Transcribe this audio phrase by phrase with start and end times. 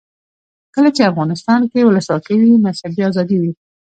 [0.75, 3.51] کله چې افغانستان کې ولسواکي وي مذهبي آزادي وي.